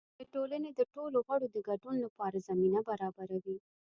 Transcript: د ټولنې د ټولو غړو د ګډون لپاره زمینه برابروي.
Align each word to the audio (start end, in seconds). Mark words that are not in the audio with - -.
د 0.19 0.21
ټولنې 0.33 0.69
د 0.73 0.81
ټولو 0.93 1.17
غړو 1.27 1.47
د 1.51 1.57
ګډون 1.69 1.95
لپاره 2.05 2.43
زمینه 2.47 2.79
برابروي. 2.89 3.57